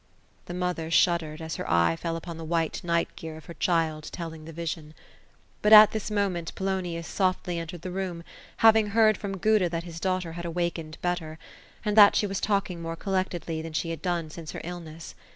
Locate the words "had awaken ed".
10.33-10.97